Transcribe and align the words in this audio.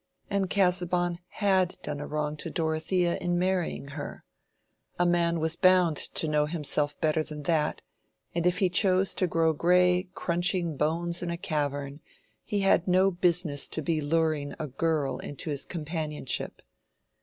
And 0.31 0.49
Casaubon 0.49 1.19
had 1.27 1.77
done 1.83 1.99
a 1.99 2.07
wrong 2.07 2.35
to 2.37 2.49
Dorothea 2.49 3.17
in 3.17 3.37
marrying 3.37 3.89
her. 3.89 4.23
A 4.97 5.05
man 5.05 5.39
was 5.39 5.55
bound 5.55 5.95
to 5.95 6.27
know 6.27 6.47
himself 6.47 6.99
better 6.99 7.21
than 7.21 7.43
that, 7.43 7.83
and 8.33 8.47
if 8.47 8.57
he 8.57 8.67
chose 8.67 9.13
to 9.13 9.27
grow 9.27 9.53
gray 9.53 10.07
crunching 10.15 10.75
bones 10.75 11.21
in 11.21 11.29
a 11.29 11.37
cavern, 11.37 11.99
he 12.43 12.61
had 12.61 12.87
no 12.87 13.11
business 13.11 13.67
to 13.67 13.83
be 13.83 14.01
luring 14.01 14.55
a 14.57 14.65
girl 14.65 15.19
into 15.19 15.51
his 15.51 15.65
companionship. 15.65 16.63